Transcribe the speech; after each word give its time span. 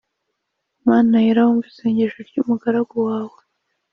mana 0.87 1.15
yera 1.25 1.41
wumve 1.47 1.67
isengesho 1.71 2.19
ry 2.29 2.37
umugaragu 2.41 2.95
wawe 3.07 3.39